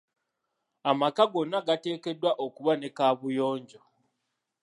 [0.89, 3.79] Amaka gonna gateekeddwa okuba ne kaabuyonjo.